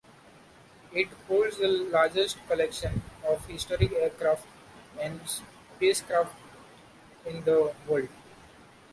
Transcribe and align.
It 0.93 1.09
holds 1.27 1.57
the 1.59 1.67
largest 1.67 2.37
collection 2.47 3.03
of 3.23 3.45
historic 3.45 3.91
aircraft 3.91 4.47
and 4.99 5.21
spacecraft 5.77 6.35
in 7.27 7.43
the 7.43 7.71
world. 7.87 8.09